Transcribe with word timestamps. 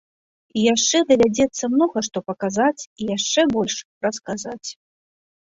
І 0.59 0.61
яшчэ 0.73 0.97
давядзецца 1.11 1.63
многа 1.73 2.03
што 2.07 2.17
паказаць 2.31 2.87
і 2.87 3.01
яшчэ 3.11 3.41
больш 3.53 3.75
расказаць. 4.09 4.69